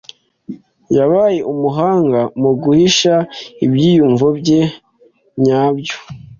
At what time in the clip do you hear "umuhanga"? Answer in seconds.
1.53-2.21